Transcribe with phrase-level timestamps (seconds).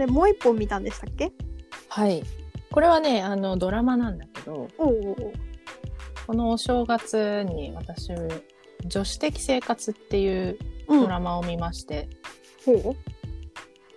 [0.00, 1.32] れもう一本見たんでしたっけ？
[1.88, 2.22] はい。
[2.72, 8.12] これはね、あの、ドラマなんだけど、このお正月に私、
[8.86, 10.58] 女子的生活っていう
[10.88, 11.00] うん。
[11.02, 12.08] ドラマを見まして、
[12.64, 12.96] ほう。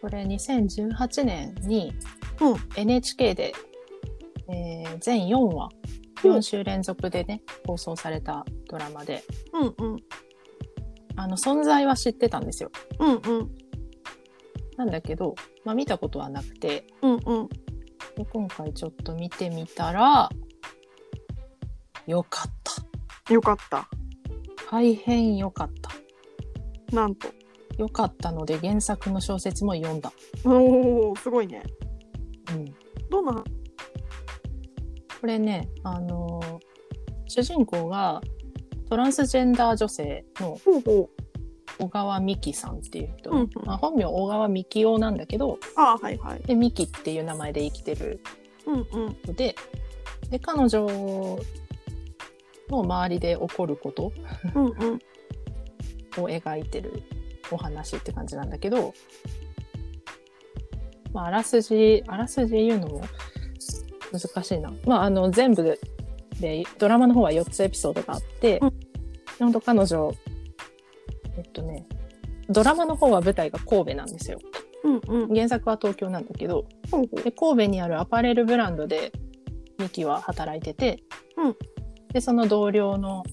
[0.02, 1.94] これ2018年に
[2.42, 2.56] うん。
[2.76, 3.54] NHK で、
[4.50, 5.70] えー全4話、
[6.24, 6.36] うん。
[6.38, 9.24] 4週連続でね、放送されたドラマで、
[9.54, 9.98] うんうん。
[11.16, 12.72] あの、存在は知ってたんですよ。
[13.00, 13.52] うんうん
[14.78, 17.50] なんだけど、まあ見たことはなくて、うんうん
[18.16, 20.30] で今回ちょっと見てみたら、
[22.06, 23.34] よかった。
[23.34, 23.88] よかった
[24.70, 26.96] 大変よかった。
[26.96, 27.28] なんと
[27.78, 30.12] よかったので原作の小説も読んだ。
[30.46, 31.64] おおすごいね
[32.52, 32.66] うん。
[33.10, 33.44] どんな？
[35.22, 36.60] これね、あのー
[37.26, 38.22] 主人公が
[38.90, 41.10] トランスジェンダー女性のほうほ
[41.80, 43.50] 小川美希さんっていう人、うんうん。
[43.66, 46.40] まあ、本名小川美希夫なんだけど、うああはいはい。
[46.42, 48.22] で、美希っていう名前で生きてる。
[48.66, 49.18] うんうん。
[49.26, 49.56] ので、
[50.30, 50.88] で、彼女
[52.70, 54.12] の周りで起こること。
[54.56, 55.00] うんうん。
[56.18, 57.02] を描いてる
[57.50, 58.94] お話って感じなんだけど、
[61.12, 63.02] まあ、あらすじ、あらすじ言うのも
[64.12, 64.72] 難しいな。
[64.86, 65.80] まあ、あの、全部
[66.40, 68.74] で、ドラマの方は4つエピソードがあって、うん。
[69.40, 70.33] 本当彼女、え
[71.48, 71.86] っとね、
[72.50, 74.40] ドラマの方は舞台が神戸なんですよ。
[74.84, 75.34] うんうん。
[75.34, 77.22] 原作は東京なんだけど、ほうほう。
[77.22, 79.12] で神戸にあるアパレルブランドで
[79.80, 81.04] ミキは働いてて、
[81.38, 81.56] うん。
[82.14, 83.24] でその同僚の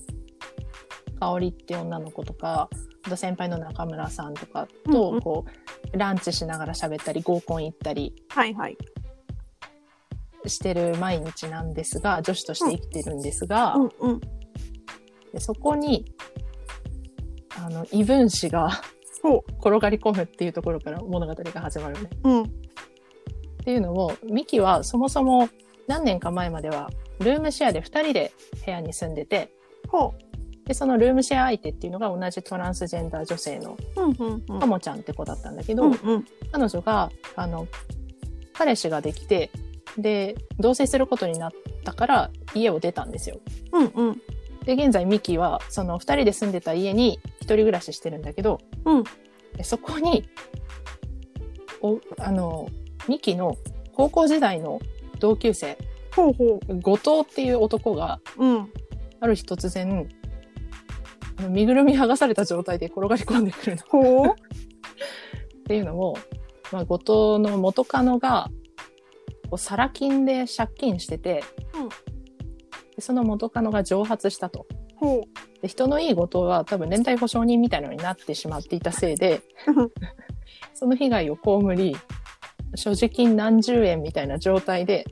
[1.18, 2.70] 香織って女の子とか
[3.04, 5.18] あと先輩の中村さんとかうんうん。
[5.18, 5.44] とこ
[5.92, 8.78] う、ランチしながら喋ったり合コン行ったりはいはい。
[10.46, 14.20] してる毎日なんですが女子として生きてるんですが、うんうん。
[15.32, 16.06] でそこに
[17.58, 18.70] あの異分子が
[19.22, 22.10] ほ転がり込むっていうところから物語が始まるね。
[22.24, 22.42] ううん。
[22.42, 22.46] っ
[23.62, 25.48] ていうのも、ミキはそもそも
[25.86, 28.32] 何年か前までは、ルームシェアで2人で
[28.64, 29.52] 部屋に住んでて、
[29.88, 30.14] ほ
[30.64, 34.60] で、そのルームシェア相手っていうのが同じトランスジェンダー女性のううんうんうん。
[34.60, 36.24] ともちゃんって子だったんだけど、うんうん。
[36.52, 37.66] 彼女が、あの、
[38.54, 39.50] 彼氏ができて、
[39.98, 41.52] で、同棲することになっ
[41.84, 43.40] たから家を出たんですよ。
[43.72, 44.22] うんうん。
[44.64, 49.04] で、現在ミキはその2人で住んでた家に一人暮らししてるんだけど、うん。
[49.56, 50.28] でそこに、
[51.82, 52.68] お、あの、
[53.08, 53.56] ミキの
[53.92, 54.80] 高校時代の
[55.18, 55.78] 同級生、
[56.14, 58.72] ほうほ後藤っていう男がううん。
[59.20, 60.08] ある日突然
[61.36, 63.82] あの身ぐるみ剥がされた状態で転がり込んでくるの。
[63.82, 64.34] っほう。
[65.66, 66.16] ていうのも、
[66.72, 66.98] まあ、後
[67.38, 68.50] 藤の元カノが
[69.44, 71.44] こうサラ金で借金してて、
[71.74, 71.88] うん。
[71.88, 71.96] で
[73.00, 74.66] その元カノが蒸発したと。
[75.00, 75.24] ほ
[75.60, 79.40] で人のいい後藤は多分連帯保証人みたいなのになってしまっていたせいでう
[80.74, 81.96] その被害を被り
[82.74, 85.04] 所持金何十円みたいな状態で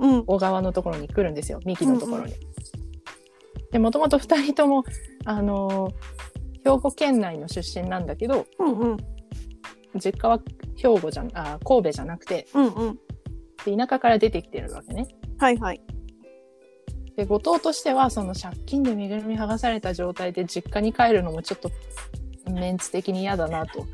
[0.00, 0.24] うん。
[0.26, 2.34] 小川のところに来るんですよ、ミキのところに。
[3.70, 4.84] で、もともと二人とも、
[5.24, 5.94] あのー
[6.66, 8.96] 兵庫県内の出身なんだけど、うんうん。
[9.96, 10.40] 実家は
[10.76, 12.98] 兵庫じゃん、あ、神戸じゃなくて、うんうん。
[13.66, 15.06] で田舎から出てきてるわけね。
[15.38, 15.82] はいはい
[17.16, 21.70] で、後藤としては、その借金で身ぐるみ剥がされた状態で実家に帰るのもちょっと、
[22.50, 23.86] メンツ的に嫌だなと。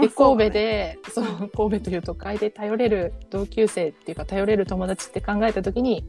[0.00, 6.04] で、 神戸で、その神戸という都会で頼れる同級生っていうか、頼れる友達って考えたときに、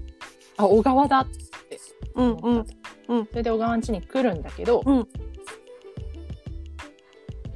[0.58, 1.40] あ、小川だって
[2.16, 2.74] うん思った。
[2.74, 2.78] と。
[3.10, 3.26] うん。
[3.28, 5.08] それで小川ん家に来るんだけど、うん。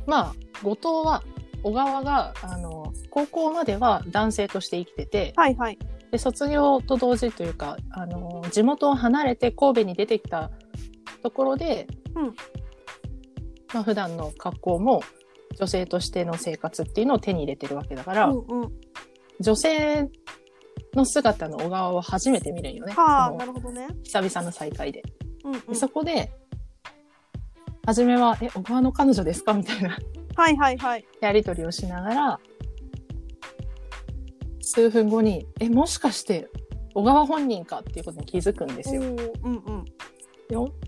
[0.05, 1.23] まあ、後藤は、
[1.63, 5.77] 小川が、あの、高校までは男性として生きてて、はいはい。
[6.11, 10.51] で、卒業と同時というか、あの、地元を離れて神戸に出てきた
[11.23, 12.25] ところで、うん。
[13.73, 15.01] まあ、普段の格好も
[15.57, 18.71] 女性としての生活っていうのを手に入れてるわけだから、うんうん。
[19.39, 20.09] 女性
[20.93, 22.93] の姿の小川を初めて見るんよね。
[22.93, 23.87] はあなるほどね。
[24.03, 25.01] 久々の再会で。
[25.43, 25.59] うんうん。
[25.61, 26.31] でそこで、
[27.85, 29.53] 初めは、え、小川の彼女ですか？
[29.53, 29.97] みたいな。
[30.35, 31.05] はいはいはい。
[31.19, 32.39] やりとりをしながら、
[34.61, 36.47] 数分後に、え、もしかして、
[36.93, 39.01] 小川本人かっていうことに気づくんですよ。
[39.01, 39.85] うんうん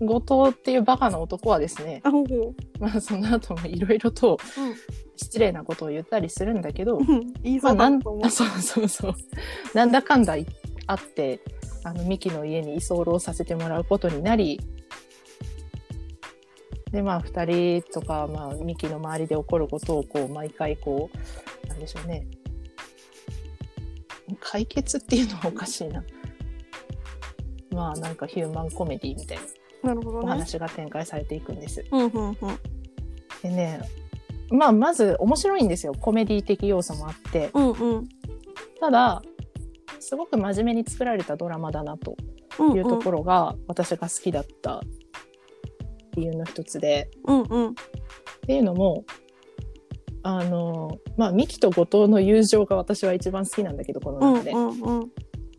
[0.00, 2.00] 後藤っていうバカな男はですね、
[2.78, 4.74] まあその後もいろいろとうん
[5.16, 9.14] 失礼なことを言ったりするんだけど、うん言いまあなそうなんと思うあそうそうそう。
[9.74, 10.46] なんだかんだい
[10.86, 11.40] あって、
[11.84, 14.60] あの、ミキの家に居候させてもらうことになり、
[16.90, 21.10] で、まあ、二人とか、まあ、ミキの周りで起こることを、こう、毎回、こ
[21.64, 22.26] う、なんでしょうね。
[24.40, 26.04] 解決っていうのはおかしいな。
[27.70, 29.44] まあ、なんかヒューマンコメディみたいな
[29.82, 31.84] おなるほどね話が展開されていくんです。
[31.90, 32.36] うんうんうん
[33.42, 33.80] でね、
[34.50, 35.92] まあ、まず面白いんですよ。
[35.92, 37.50] コメディ的要素もあって。
[37.54, 38.08] うんうん。
[38.80, 39.22] ただ、
[40.00, 42.16] すごく真面目に作られたドラマだなと
[42.58, 44.82] うんいうところが私が好きだった
[46.14, 47.68] 理由の一つで、うんうん。
[47.70, 47.74] っ
[48.46, 49.04] ていうのも、
[50.28, 54.50] あの、まあ、ミキと後藤の友情が私は一番好きなんだけど、このうん中で。
[54.50, 55.10] うんうん。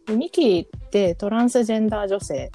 [0.05, 2.51] でミキってトランスジェンダー女性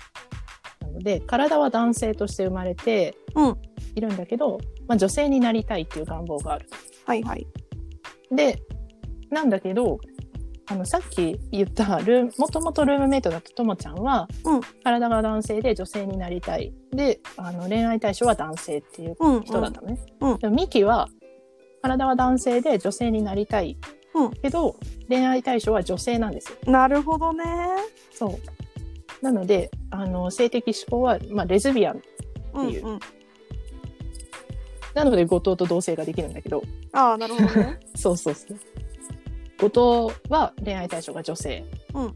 [0.83, 3.57] なので、体は男性として生まれてうん
[3.95, 6.69] いるんだけど、まあ、女性になりたいっていう願望がある。
[7.07, 7.47] はいはい。
[8.31, 8.63] で、
[9.31, 9.99] なんだけど、
[10.67, 16.75] あの、さっき言ったルー、もともとルームメイトだったともちゃんは、うん体が男性で女性になりたい。
[16.91, 19.43] で、あの、恋愛対象は男性っていううん、うん。
[19.45, 19.99] 人だったのね。
[20.21, 21.09] うんでもミキは、
[21.83, 23.77] 体は男性で女性になりたい。
[24.15, 24.77] うんけど、
[25.09, 26.59] 恋愛対象は女性なんですよ。
[26.71, 27.45] なるほどね。
[28.13, 29.25] そう。
[29.25, 32.03] なので、あの、性的思考は、まあ、レズビアン。
[32.55, 33.01] うんっていううん。
[34.95, 36.63] なので、後藤と同性ができるんだけど、
[36.93, 37.81] ああ、なるほどね。
[37.97, 38.59] そうそうそう。
[39.71, 41.65] 後藤は恋愛対象が女性。
[41.95, 42.13] うんうん。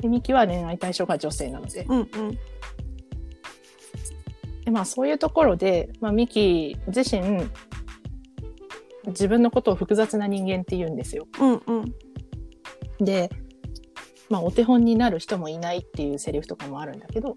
[0.00, 1.86] でミキは恋愛対象が女性なので。
[1.88, 2.08] うんうん。
[4.64, 7.48] でまあ、そういうところで、まあ、ミキ自身、
[9.06, 11.26] 自分のことを複雑な人間って言うんですよ。
[11.40, 11.94] うんうん。
[13.04, 13.30] で、
[14.28, 17.36] まあ、お手本になる人もいないっていうセリフとかもあるんだけど。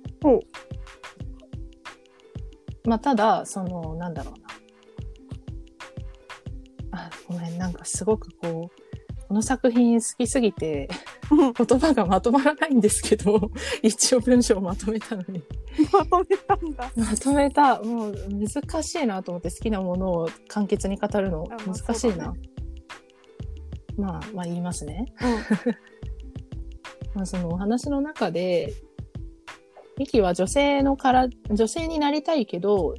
[2.85, 4.33] まあ、ただ、その、なんだろう
[6.91, 6.99] な。
[7.05, 8.82] あ、ごめん、なんかすごくこう、
[9.33, 10.87] この作品好きすぎて、
[11.31, 13.49] うん言葉がまとまらないんですけど、
[13.81, 15.41] 一応文章をまとめたのに。
[15.91, 16.91] まとめたんだ。
[16.95, 17.81] まとめた。
[17.81, 21.95] もう難しいなと思って好きなものを簡潔に語るのあまあ難しいな。
[21.95, 22.33] そうだ
[23.97, 25.05] まあ、まあ言いますね。
[25.19, 25.29] うん。
[27.15, 28.71] まあそのお話の中で、
[29.97, 32.93] ミキは女性のから、女性になりたいけど、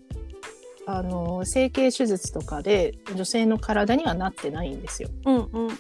[0.87, 5.11] あの、整形手術とかで女性の体にはなってないんですよ。
[5.27, 5.39] うんう
[5.69, 5.79] ん。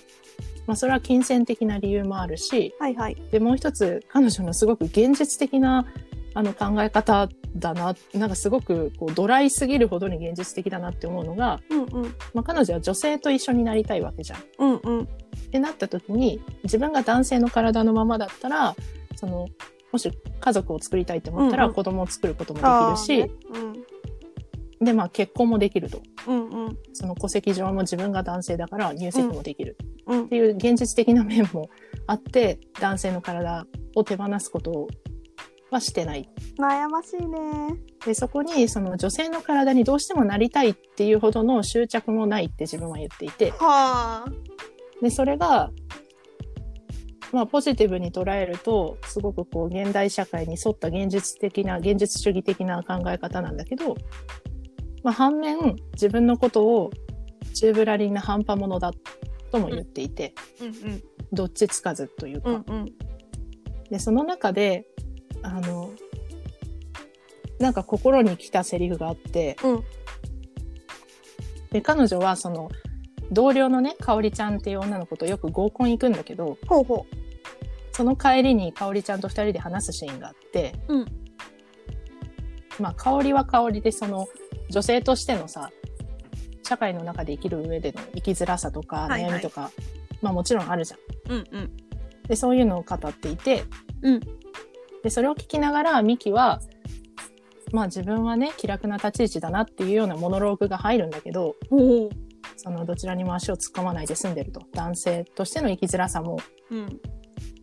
[0.66, 3.16] まあそれは金銭的な理由もあるし、はいはい。
[3.30, 5.86] で、もう一つ、彼女のすごく現実的な
[6.34, 12.14] あの考え方だな、なんかすごくこうドライすぎるほどに現実的だなって思うのが、うんうん。
[12.34, 14.40] まあ彼女は女性と一緒になりたいわけじゃん。
[14.40, 15.08] っうんうん。
[15.50, 18.74] てなった時に、自分が男性の体のままだったら、
[19.16, 19.46] その、
[19.92, 20.10] もし
[20.40, 23.80] 家族を作りたいと思ったらうんうん子供を作ることもであきるし、あね
[24.80, 26.02] で、まあ結婚もできると。
[26.26, 26.48] うん。
[26.48, 26.78] うんうん。
[26.92, 29.76] その戸籍上も自分が男性だから入籍もできる。
[29.80, 31.68] うんっていう現実的な面も
[32.06, 34.88] あって、男性の体を手放すこと
[35.70, 36.28] はしてない。
[36.58, 37.76] 悩ましいね。
[38.04, 44.32] で、そこにその女性の体にどうしてもなりたいっていうほどの執着もないって自分は言っていて、はあ。
[45.02, 45.70] で、それが、
[47.32, 53.96] まあポジティブに捉えると、すごくこう現代社会に沿った現実的な、現実主義的な考え方なんだけど、
[55.02, 56.90] まあ反面、自分のことを
[57.54, 58.92] 宙ぶらりんな半端者だ
[59.54, 61.02] とも言っていて、うん
[61.32, 62.64] どっちつかずというか、うん。
[62.66, 62.76] うん。
[62.76, 62.84] うん。
[63.90, 64.86] で、その中で、
[65.42, 65.90] あの、
[67.58, 69.84] なんか心に来たセリフがあって、うん。
[71.70, 72.70] で、彼女はその、
[73.32, 77.06] 同僚のね、かおりちゃんっていう女の子とよく合コン行くんだけど、ほうほ
[77.92, 81.06] その帰りにかおりちゃんと二人で話すシーンがあって、うん。
[82.80, 84.28] まあ、かおりはかおりで、その、
[84.70, 85.70] 女性としてのさ、
[86.64, 89.70] 社会の中で生きる上での生きづらさとかはいはい悩みとか、
[90.22, 91.32] まあもちろんあるじゃん。
[91.32, 91.36] う。
[91.36, 91.76] うんうん。
[92.26, 93.64] で、そういうのを語っていて、
[94.02, 94.20] うん
[95.02, 96.60] で、それを聞きながら、ミキは、
[97.72, 101.54] まあ自分はね、気楽な立ち位置だなっていうようなモノローグが入るんだけど。
[102.56, 104.62] そのどちらにも足を突っ込まないで済んでると。
[104.72, 106.38] 男性としての生きづらさも
[106.70, 107.00] うん。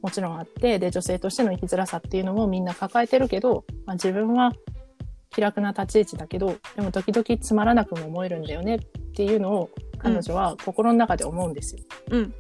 [0.03, 4.51] もちろんあって、で、女性としての生きづらさっていうのもみんな抱えてるけど、まあ自分は
[5.33, 8.79] 気楽な立ち位置だけど、でも時々つまらなくも思えるんだよねっ
[9.13, 11.81] ていうのを彼女は心の中で思うんですよ。
[12.11, 12.33] うん。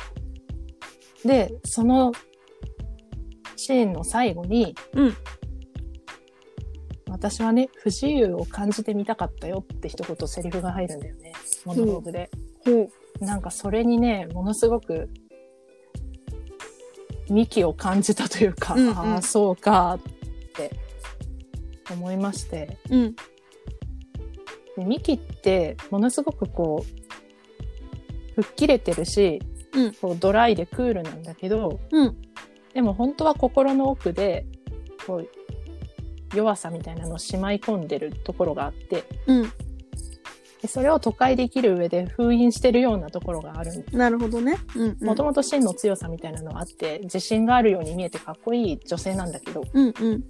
[1.25, 2.11] で、その
[3.55, 5.15] シーンの最後に、うん
[7.11, 11.33] 私はね、不自由を感じてみたかったよって一言セリフが入るんだよね。
[11.65, 12.31] モノローグで。
[12.65, 12.89] ほ
[13.21, 13.23] う。
[13.23, 15.09] なんかそれにね、ものすごく、
[17.29, 20.01] 幹を感じたというか、うんうんああ、そうかっ
[20.53, 20.71] て
[21.89, 22.77] 思いまして。
[22.89, 23.15] うん。
[24.77, 26.85] で幹って、ものすごくこ
[28.37, 29.41] う、吹っ切れてるし、
[29.73, 32.17] うんこうドライでクールなんだけど、うん。
[32.73, 34.45] でも本当は心の奥で、
[35.05, 35.29] こう、
[36.35, 39.51] 弱さみたいなのをしまい込んでるところがあって、うん。
[40.61, 43.97] でそれを都会で生きる上で封印してるようなところがあるんです。
[43.97, 44.57] なるほどね。
[44.75, 44.97] うん。
[45.01, 50.23] もともと真の強さみたいなのがあって、自信があるように見えてかっこいい女性なんだけど、うんうん。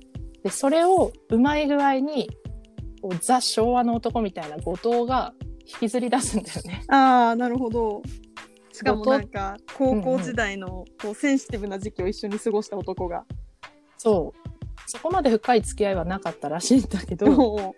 [0.44, 2.30] で、それをうまい具合に、
[3.22, 5.34] ザ・昭和の男みたいな後藤が
[5.66, 6.84] 引きずり出すんだよね。
[6.88, 8.02] ああなるほど。
[8.72, 13.26] しかもなんか高校時代のこうセンシティブな時期を一緒に過ごした男が、
[13.98, 14.52] そう。
[14.88, 17.76] そこまで深い付き合いはなかったらしいんだけど、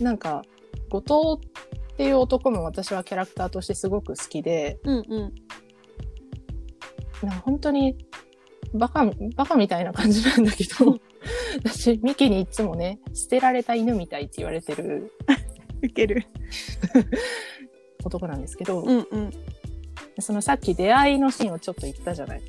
[0.00, 0.42] なんか、
[0.90, 1.48] 後藤
[1.92, 5.34] っていう男も私はキャラクターとしてすごく好きで、うんうん。
[7.22, 7.96] なんか本当に
[8.74, 10.98] バカ、バカみたいな感じなんだけど、
[11.64, 15.12] 私、ミキにいつもね、捨てられた犬みたいって言われてる。
[15.82, 16.24] ウケる。
[18.04, 19.30] 男なんですけど、うんうん。
[20.20, 22.42] そのさっき出会いのシーンをちょっと言ったじゃない。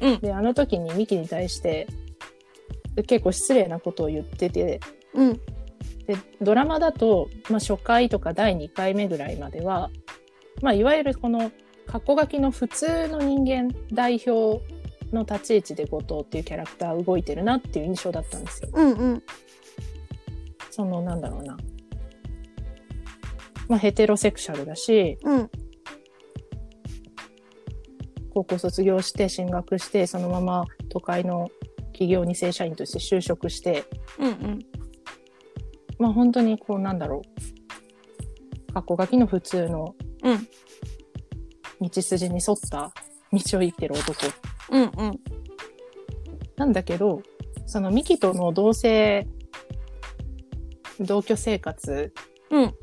[0.00, 0.20] うん。
[0.20, 1.86] で、あの時にミキに対して、
[3.06, 4.80] 結構失礼なことを言ってて、
[5.14, 5.40] うん。
[6.06, 9.90] で、ドラマだと、まあ、初回とか第2回目ぐらいまでは、
[10.62, 11.50] まあ、いわゆるこの、
[11.86, 14.62] 過去書きの普通の人間代表
[15.14, 18.70] の立ち位置で後藤っていうキャラクター動いてるなっていう印象だったんですよ。
[18.72, 19.22] うんうん
[20.70, 21.56] その、なんだろうな。
[23.68, 25.50] まあ、ヘテロセクシャルだし、うん
[28.34, 31.50] 高校卒業して進学して、そのまま都会の
[31.92, 33.84] 企業に正社員として就職して、
[34.18, 34.58] うんうん
[36.00, 38.72] まあ本当にこうなんだろう。
[38.72, 39.94] 過去書きの普通の
[40.24, 40.48] うん
[41.80, 42.92] 道筋に沿った
[43.34, 44.26] 道を生きてる男。
[44.70, 45.20] うんうん。
[46.56, 47.22] なんだけど、
[47.66, 49.26] そのミキとの同性、
[51.00, 52.12] 同居生活
[52.50, 52.74] うん。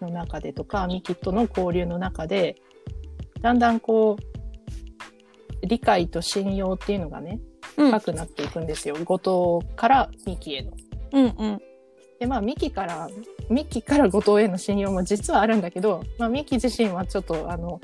[0.00, 2.56] の中でとか、ミキとの交流の中で、
[3.42, 7.40] だんだんこう、理解と信用っていうのがね、
[7.76, 7.86] うん。
[7.88, 8.96] 深くなっていくんですよ。
[9.04, 10.72] 後藤からミキへの。
[11.12, 11.60] うんうん。
[12.18, 13.08] で、まあ、ミキから、
[13.48, 17.80] ミキから後藤への信用も実はあるんだけど、まあ、ミキ自身はちょっと、あの、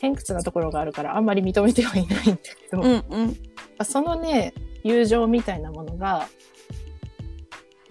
[0.00, 3.36] 偏屈なところがあるから、あんまり認めてはいないんだけど、うんうん。
[3.84, 6.28] そのね、友情みたいなものが、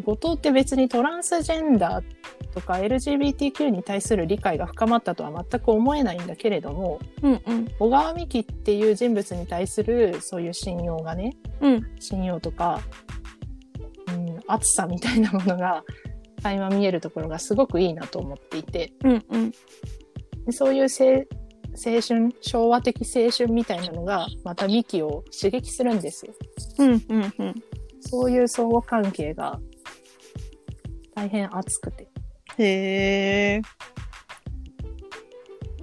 [0.06, 7.68] 後藤って別にトランスジェンダーとか LGBTQ に対する理解が深まったとは全く思えないんだけれども、うんうん。
[7.80, 11.88] 小川美希っていう人物に対するそういう信用がね、うん。
[12.00, 12.80] 信用とか、
[14.08, 15.84] うん、熱さみたいなものが
[16.42, 19.52] 垣間見えるところがすごくいいなと思っていて、うんうん。
[20.46, 21.26] でそういう青
[21.78, 26.34] 青春、昭和的青春みたいなのがまたミキを刺激するんですよ。
[26.80, 27.56] うんうんうん
[28.00, 29.60] そういう相互関係が
[31.14, 32.08] 大変熱くて
[32.58, 33.62] へえ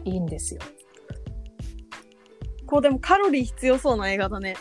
[0.05, 0.61] いいんですよ。
[2.67, 4.57] こうでもカロリー必要そうな映画だね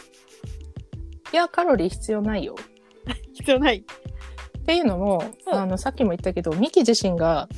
[1.33, 2.55] いや、カロリー必要ないよ。
[3.33, 7.49] 必要ないっていうのも、うんあの、さっきも言ったけど、ミキ自身が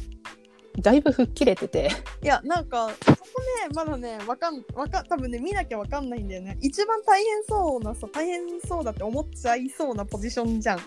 [0.80, 1.90] だいぶ吹っ切れてて、
[2.22, 3.18] いやなんかそこ
[3.62, 6.58] ねまだねわかんわか多分ね見なきゃわかんないんだよね。
[6.62, 10.80] 一番大変そうなさ大変そうだって思っちゃいそうなポジションじゃん。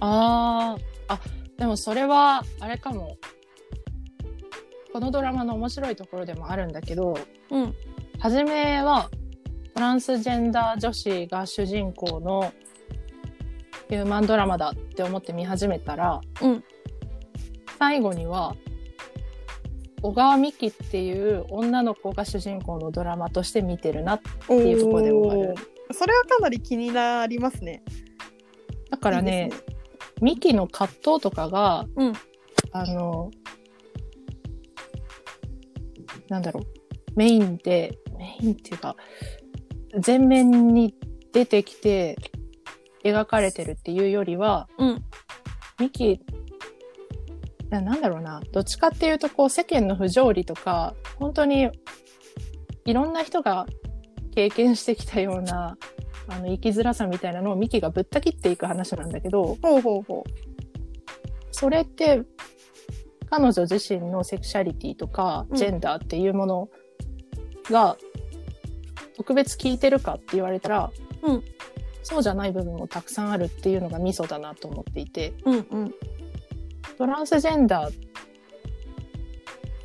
[0.00, 0.76] あ
[1.08, 1.20] あ、あ、
[1.56, 3.16] でもそれは、あれかも。
[4.92, 7.18] このドラマの面白いところでもあるんだけど、
[7.50, 7.74] うん。
[8.18, 9.10] 初めは
[9.74, 12.52] トランスジェンダー女子が主人公の
[13.88, 16.64] ヒューマンドラマだって思って見始めたら、うん。
[17.78, 18.56] 最後には、
[20.06, 24.14] 小川美希っていう女の子が主人公のドラマとして見てるな。
[24.14, 25.54] っていうところで終わる。
[25.90, 27.82] それはかなり気になりますね。
[28.88, 29.50] だからね、
[30.22, 32.12] ミキの葛藤とかが、うん。
[32.70, 33.32] あの、
[36.28, 36.64] なんだろう、
[37.16, 38.94] メインで、メインっていうか、
[40.06, 40.94] 前面に
[41.32, 42.16] 出てきて
[43.02, 45.04] 描かれてるっていうよりは、うん。
[45.80, 46.20] ミキ、
[47.70, 51.70] ななんだろうな、どっちかっていうと、こう、世間の不条理とか、本当に、
[52.84, 53.66] いろんな人が
[54.34, 55.76] 経験してきたような、
[56.28, 60.24] あの、生きづらさみたいなのをミキがぶった切っていく話なんだけど、ほうほうほ
[61.50, 62.22] それって、
[63.28, 65.56] 彼女自身のセクシャリティとか、うん。
[65.56, 66.68] ジェンダーっていうもの
[67.70, 67.96] が、
[69.16, 70.90] 特別聞いてるかって言われたら、
[71.22, 71.42] うん。
[72.02, 75.94] そうじゃない部分もたくさんあるっていうのがミソだなと思っていて、ううんうん
[76.96, 77.92] トランスジェンダーっ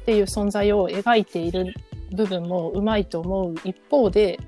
[0.06, 1.74] ていう存在を描いている
[2.13, 4.39] 部分もうまいと思う一方で、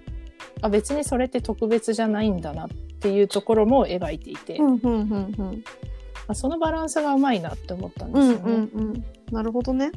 [0.62, 2.68] あ別にそれって特別じゃないんだなっ
[3.00, 5.64] ていうところも描いていて、うんうんうんうん。
[6.28, 8.54] あそのバランスがうまいなって思ったんでうんすよね。
[8.54, 9.92] うんうんなるほどね。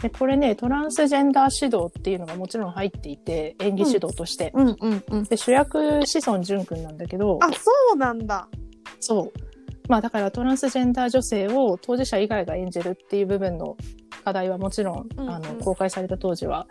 [0.00, 5.24] でこれねトランスジェンダー指導っていうのがもちろん入っていて演技指導として、うんうんうん。
[5.24, 7.38] で主役志尊淳君なんだけど。
[7.42, 8.48] あそうなんだ。
[9.00, 9.45] そう
[9.88, 13.76] まあだからトランスジェンダー女性を当事者以外が演じるっていう部分の
[14.24, 15.30] 課題はもちろん、うんうん。
[15.30, 16.66] あの公開された当時は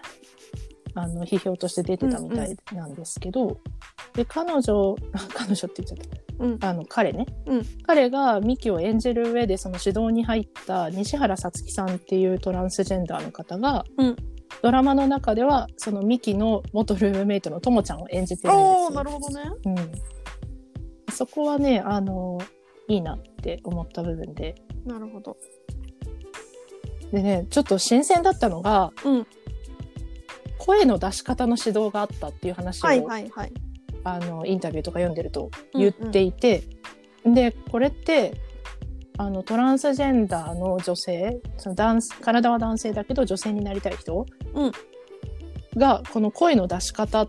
[0.96, 3.60] あの批評として出てたみたいなんですけど、
[4.14, 4.96] で彼女
[5.34, 6.46] 彼女って言っちゃった。
[6.46, 6.58] うん。
[6.62, 7.66] あの彼ね、うん。
[7.86, 14.16] 彼がミキを演じる上でその指導に入った西原さつきさんっていうトランスジェンダーの方が、うん。
[14.62, 19.44] ドラマの中ではそのミキの元ルームメイトのともちゃんを演じてるんですおよー、なるほどね。
[19.66, 19.70] う
[21.12, 22.40] ん、そこはねあの
[22.88, 25.38] いいなって思った部分でなるほど。
[27.12, 29.28] でねちょっと新鮮だったのがうん。
[30.58, 33.54] 声の出し方の指導があったっていう話を、はいはいはい。
[34.04, 36.64] あのインタビューとか読んでると言っていて、
[37.24, 38.34] でこれって
[39.18, 44.72] あのトランスジェンダーの女性その男体は男性だけど女性になりたい人、うん
[45.78, 47.28] がこの声の出し方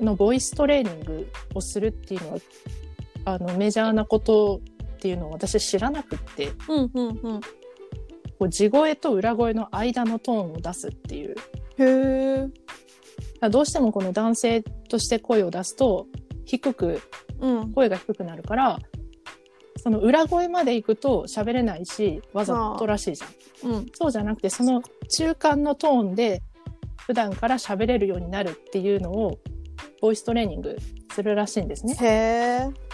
[0.00, 2.38] のボイストレーニングをするっていうのは
[3.24, 4.60] あのメジャーなこと
[5.02, 7.40] っていうのを私知らなくってうんうんうん。
[7.40, 11.34] こう地声と裏声の間のトーンを出すっていう
[11.78, 12.48] へ
[13.48, 16.06] どうしてもこの男性として声を出すと
[16.44, 17.00] 低く
[17.40, 17.72] うん。
[17.72, 18.78] 声が低くなるから
[19.78, 23.70] その裏声まで行くと喋れないしわざとらしいじゃん。
[23.72, 23.86] うん。
[23.94, 24.82] そうじゃなくてその
[25.18, 26.42] 中間のトーンで
[27.08, 29.40] 普段から喋れるようになるっていうのを
[30.00, 30.78] ボイストレーニング
[31.12, 31.96] するらしいんですね。
[32.00, 32.92] へえ。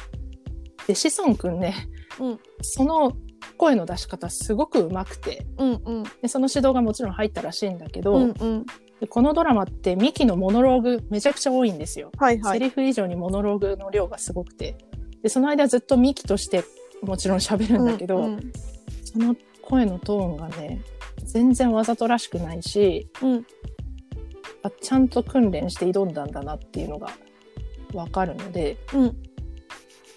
[0.89, 1.75] で志尊くんね、
[2.21, 3.17] うんその
[3.57, 6.03] 声の出し方すごく上手くてうんうん。
[6.23, 8.67] でその指導がもちろん入ったらしいんだけど、うんうん。
[9.01, 12.11] でこのドラマってミキのモノローグめちゃくちゃ多いんですよ。
[12.19, 12.59] はいはい。
[12.59, 14.77] セリフ以上にモノローグの量がすごくて
[15.23, 16.65] でその間ずっとミキとして
[17.03, 18.53] もちろん喋るんだけど、うんうん
[19.05, 20.83] その声のトーンがね
[21.25, 23.47] 全然わざとらしくないしうん。
[24.63, 27.11] あちゃんと訓練して挑んだんだなっていうのが
[27.95, 29.03] わかるので、うん。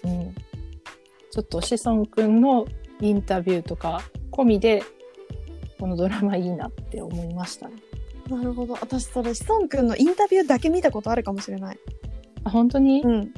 [0.04, 0.34] うん、
[1.32, 2.66] ちょっと志尊くんの
[3.00, 4.82] インタビューとか込みで
[5.80, 7.74] このドラマいいなって思いましたね。
[8.28, 8.74] なるほど。
[8.74, 11.78] 私それ、志尊くんのインタビューだけ見たことあるかもしれない。
[12.44, 13.32] あ本当に、うん。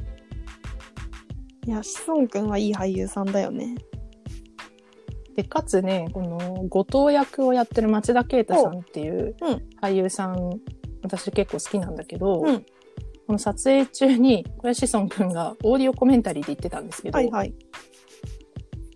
[1.65, 3.75] いや、志尊くんはいい俳優さんだよね。
[5.35, 10.61] でかつねこの後藤役をやってる町田啓太さんっていううん俳優さん、
[11.01, 12.65] 私結構好きなんだけど、うん
[13.27, 17.53] この撮影中に小林志尊くんがオーディオコメンタリーで言ってたんですけど、はいはい。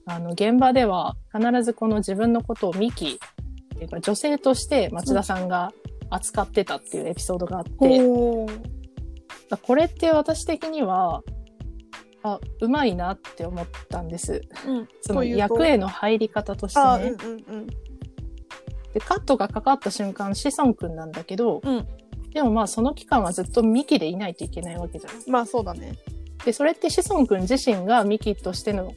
[0.06, 3.20] あの現場では必ずこの自分のことをミキ
[4.02, 5.72] 女性として町田さんが
[6.10, 8.62] 扱ってたっていうエピソードがあって、おー
[9.50, 11.24] だこれって私的には
[12.24, 14.42] あうまいなって思ったんです。
[14.68, 14.88] うん。
[15.02, 17.12] その役への入り方としてあ、ね。
[17.12, 17.68] うんうんうん。
[17.68, 21.88] でカットがかかった瞬間志尊くんなんだけど、うん
[22.34, 25.13] でもまあその期間はずっとミキでいないといけないわけじゃん。
[25.32, 25.94] まあそうだね。
[26.46, 28.94] でそれって志尊くん自身がミキとしての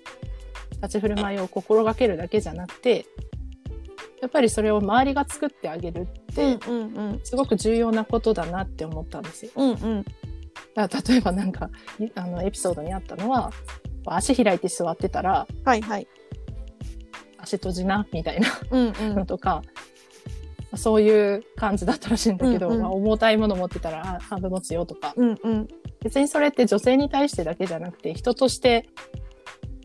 [0.82, 3.06] 立ち振る舞いを心がけるだけじゃなくて
[4.22, 7.20] やっぱりそれを周りが作ってあげるって、うんうんうん。
[7.24, 9.50] すごく重要なことだなって思ったんですよ。
[9.56, 10.04] うんうん。
[10.74, 13.52] だから例えばなんかいあのエピソードにあったのは
[14.06, 16.06] 足開いて座ってたらはいはい。
[17.38, 19.26] 足閉じなみたいなうんうんの。
[19.26, 19.62] とか、
[20.76, 25.68] そういう感じだったらしいんだけど、うんうんまあ、重たいもの持ってたらあ半分持つよとかうんうん。
[26.02, 28.88] 別にそれって女性に対してだけじゃなくて人として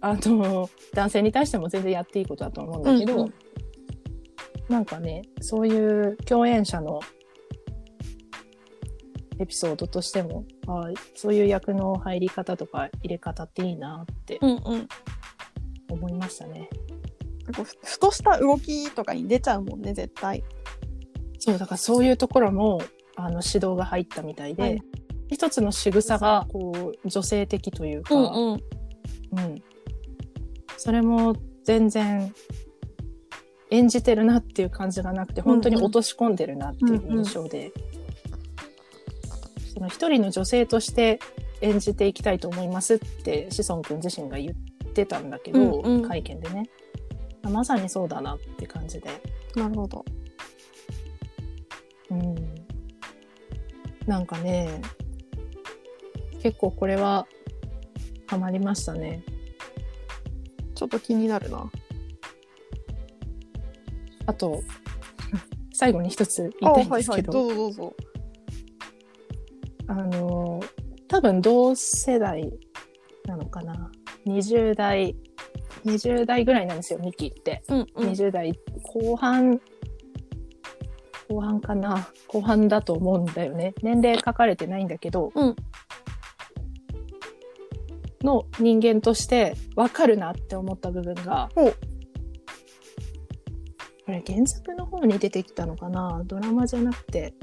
[0.01, 3.33] あの男性に対しても全然やっていいことだと思うんだけど、うんうん
[4.69, 6.99] なんかねそういう共演者の
[9.39, 14.87] エピソードとしてもあそういう役の入り方とか入れ方っていいなってうんうん。
[15.89, 16.69] 思いましたね。
[17.55, 20.43] こうふふとした動きとかに出ちゃうもんね、絶対。
[21.39, 22.81] そうだからそういうところも
[23.15, 24.81] あの指導が入ったみたいで、はい。
[25.29, 28.53] 一つの仕草がこう女性的というか、うん。
[28.53, 28.61] うん。
[30.77, 32.33] それも全然
[33.71, 37.71] 演じてるなっていう感じがなくて本当に落とし込んでるなっていう印象で、
[39.73, 41.19] その一人の女性として
[41.61, 46.07] 演じていきたいと思いますって志尊君自身が言ってたんだけど、うんうん。
[46.07, 46.69] 会見でね
[47.43, 49.09] まさにそうだなって感じで、
[49.55, 50.05] なるほど。
[52.09, 52.35] うん、
[54.05, 54.81] なんかね
[56.41, 57.27] 結構これは
[58.27, 59.23] ハマりましたね。
[60.75, 61.69] ちょっと気になるな。
[64.25, 64.61] あと
[65.73, 67.01] 最後に一つ言あ、いたいんはいはい。
[67.01, 67.95] ですけど、どうぞどうぞ。
[69.87, 70.61] あの
[71.07, 72.51] 多分同世代
[73.25, 73.89] なのかな
[74.25, 75.15] 20代
[75.87, 78.09] 20代ぐらいなんですよミキって、うんうん。
[78.09, 79.59] 20代後半
[81.29, 82.07] 後半かな。
[82.27, 83.73] 後半だと思うんだよね。
[83.81, 85.55] 年齢書かれてないんだけど、うん。
[88.21, 91.73] の人間として分かるなって思った部分がこ
[94.07, 96.23] れ原作の方に出てきたのかな？
[96.25, 97.33] ドラマじゃなくて。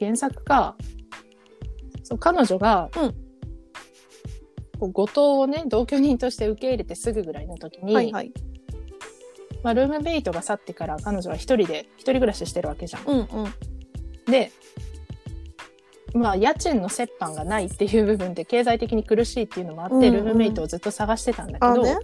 [0.00, 0.74] 原作が、
[2.02, 3.14] そう彼女が、うん
[4.88, 8.32] 後藤をね、同居人として受け入れてすぐぐらいの時に、はいはい。
[9.62, 13.04] まあ、ルームメイトが去ってから彼女は一人で、一人暮らししてるわけじゃん。
[13.06, 13.26] うんうん。
[14.26, 14.50] で、
[16.14, 21.96] まあ、家賃の折半がないっていう部分で経済的に苦しいっていうのもあって、うんうんルームメイトをずっと探してたんだけど、あね。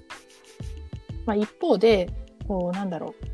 [1.26, 2.10] まあ、一方で、
[2.46, 3.24] こう、なんだろう。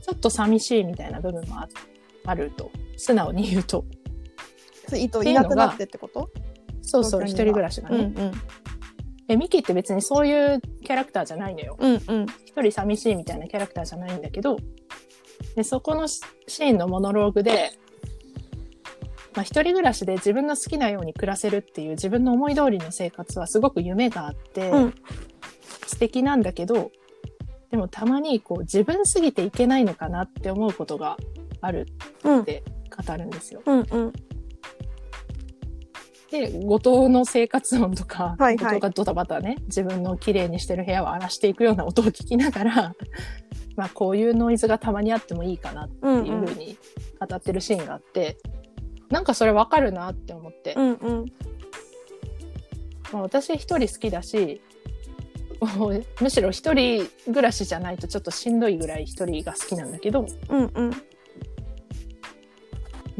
[0.00, 1.68] ちょっと寂しいみたいな部分もあ
[2.26, 2.70] あると。
[2.96, 3.84] 素直に言うと。
[4.92, 6.30] 糸いなくなってってこと？
[6.82, 7.96] そうそう、一人暮らしがね。
[7.96, 8.32] うんうん。
[9.28, 11.76] え、ミキって別にそういうキャラクターじゃないのよ。
[11.78, 12.26] うんうん。
[12.44, 14.58] 一人寂しいみたいなキャラクターじゃないんだけど、
[15.56, 17.78] で、そこのシシーンのモノローグで、
[19.34, 24.94] まあ、一人暮らしで自分の好きなように暮らせるっていう自分の思い通りの生活はすごく夢があって、うん
[25.86, 26.90] 素敵なんだけど、
[27.70, 31.18] でもたまにこう自分すぎていけないのかなって思うことが
[31.60, 31.86] ある
[32.24, 32.64] うんって
[33.06, 33.62] 語るんですよ。
[33.64, 34.12] うんうん。
[36.34, 42.94] で、後藤の生活音とか、はいはい後藤がドタバタね、自分の綺麗にしてる部屋を荒らしていくような音を聞きながら、
[43.76, 46.76] まあこういうノイズがたまにあってもいいかなってうんいうふうに
[47.20, 48.36] 語ってるシーンがあって、
[49.10, 51.32] なんかそれわかるなって思って、うんうん。
[53.12, 54.60] まあ、私一人好きだし、
[56.20, 60.92] むしろ一人暮らしじゃないとちょっとしんどいぐらい一人が好きなんだけど、うんうん。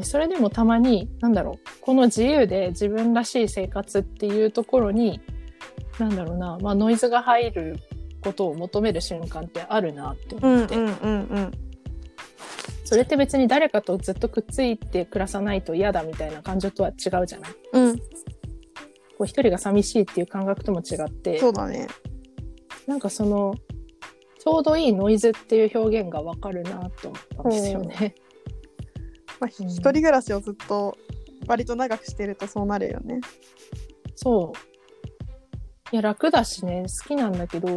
[0.05, 5.21] でそれでもたまに、なんだろう、この自由で自分らしい生活っていうところに、
[5.99, 7.79] なんだろうな、まあノイズが入る
[8.23, 11.09] ことを求める瞬間ってあるなってうんうん思って、うんう
[11.41, 11.53] ん。
[12.85, 17.53] それって別に誰かとずっとくっついて暮らさないと嫌だみたいな感情とは違うじゃない？
[17.73, 17.97] うん。
[17.97, 18.05] こ
[19.21, 21.87] う一人が寂しいっていう感覚とも違って、そうだね。
[22.87, 23.55] なんかその、
[24.39, 28.15] ちょうどいいノイズっていう表現がわかるなと思ったんですよね。
[29.45, 30.97] まあ、うん一人暮らしをずっと
[31.47, 33.21] 割と長くしてるとそうなるよね。
[34.17, 34.59] そう。
[35.93, 37.69] いや、楽だしね、好きなんだけど、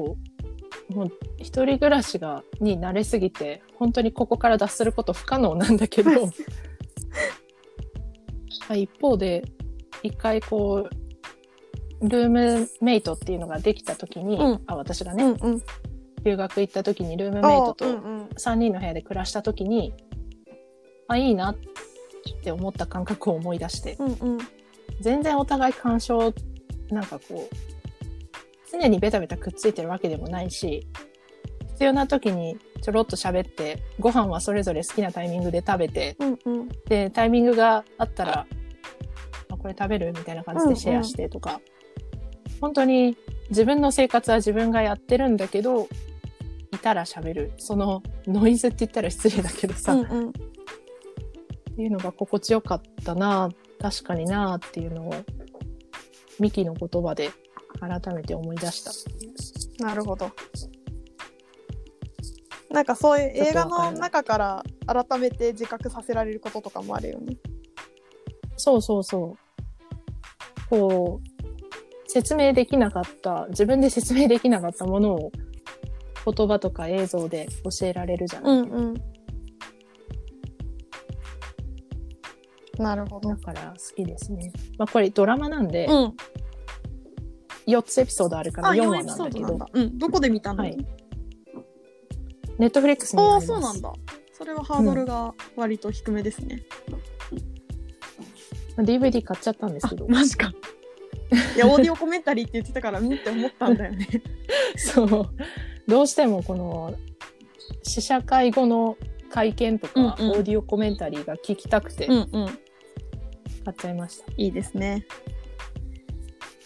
[0.89, 6.31] もう一人暮らしが、に慣れすぎて、本当にここから脱すること不可能なんだけど、ま
[8.69, 9.43] あ一方で、
[10.03, 15.61] 一回こう、ルームメイトっていうのができた時に、うんあ、私がうね、んうん。
[16.23, 18.27] 留学行った時にルームメイトあとうんうん。
[18.37, 19.93] 3人の部屋で暮らした時に、
[21.07, 21.55] あ、いいなっ
[22.43, 24.37] て思った感覚を思い出して、うんうん。
[24.99, 26.33] 全然お互い干渉、
[26.89, 27.55] なんかこう、
[28.71, 30.87] 常にベタベタくっついてるわけでもないし、
[31.69, 36.69] 必要な時にちょろっと喋って、ご飯はそれぞれ好きなタイミングで食べて、うんうん。
[36.87, 38.47] で、タイミングがあったら、
[39.49, 41.61] あこれ食べるみたいな感じでシェアしてとか、
[42.59, 43.15] 本当に
[43.49, 45.87] 自分の生活は自分がやってるんだけど、
[46.73, 47.53] いたら喋る。
[47.57, 50.33] そのノイズって言ったら失礼だけどさ、うんうん。
[51.77, 55.13] っていうのが心地よかったな確かになっていうのを
[56.39, 57.29] ミキの言葉で
[57.79, 58.81] 改めて思い出し
[59.77, 59.85] た。
[59.85, 60.31] なるほど。
[62.71, 67.37] なんかそういう映画の中から改めて自覚させられることとかもあるよね。
[68.55, 70.69] そうそうそう。
[70.71, 75.31] こう、説明できなかった、自分で説明できなかったものを
[76.25, 79.16] 言葉とか映像で教えられるじゃない、うんうん。
[82.79, 83.29] なるほど。
[83.29, 84.51] だから好きですね。
[84.77, 86.13] まあこれドラマなんで、うん。
[87.67, 89.67] 4つエピソードあるからあ、4 4話エピなんだけドなんだ、。
[89.73, 89.97] うん。
[89.97, 90.77] どこで見たの、はい
[92.57, 93.47] ネットフリックスにああ、あります。
[93.47, 93.93] そうなんだ。
[94.33, 96.63] それはハードルが割と低めですね。
[98.75, 100.07] まあ DVD 買っちゃったんですけど。
[100.07, 100.51] マジか。
[101.55, 104.07] いや、 オーディオコメンタリーって言ってたから、うんって思ったんだよね。
[104.77, 105.29] そう。
[105.87, 106.95] どうしてもこの、
[107.83, 108.97] 試写会後の
[109.29, 112.59] 会見とか、うんうんオーディオコメンタリーが聞きたくてんうん。
[113.67, 114.31] 買っちゃいました。
[114.37, 115.05] いいですね。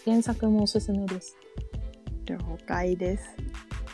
[0.04, 1.36] 原作もおすすめです。
[2.26, 3.24] 了解です。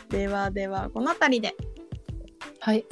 [0.09, 1.55] ではでは、この辺りで。
[2.59, 2.85] はい。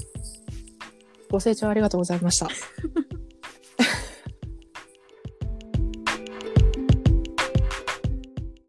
[1.29, 2.47] ご清聴ありがとうございました。